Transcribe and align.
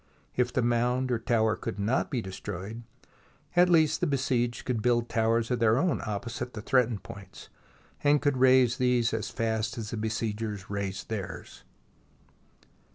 If 0.35 0.51
the 0.51 0.63
mound 0.63 1.11
or 1.11 1.19
tower 1.19 1.55
could 1.55 1.77
not 1.77 2.09
be 2.09 2.23
destroyed, 2.23 2.81
at 3.55 3.69
least 3.69 4.01
the 4.01 4.07
besieged 4.07 4.65
could 4.65 4.81
build 4.81 5.07
towers 5.09 5.51
of 5.51 5.59
their 5.59 5.77
own 5.77 6.01
opposite 6.03 6.55
the 6.55 6.61
threat 6.63 6.89
ened 6.89 7.03
points, 7.03 7.49
and 8.03 8.19
could 8.19 8.37
raise 8.37 8.77
these 8.77 9.13
as 9.13 9.29
fast 9.29 9.77
as 9.77 9.91
the 9.91 9.97
besiegers 9.97 10.71
raised 10.71 11.09
theirs. 11.09 11.65